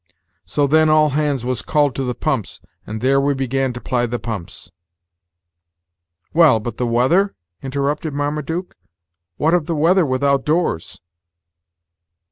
[0.45, 4.07] So then all hands was called to the pumps, and there we began to ply
[4.07, 4.71] the pumps"
[6.33, 8.75] "Well, but the weather?" interrupted Marmaduke;
[9.37, 10.99] "what of the weather without doors?"